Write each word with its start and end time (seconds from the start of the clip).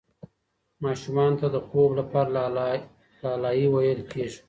ماشومانو 0.83 1.39
ته 1.41 1.47
د 1.51 1.57
خوب 1.67 1.89
لپاره 1.99 2.29
لالايي 3.25 3.65
ویل 3.73 4.01
کېږي. 4.11 4.39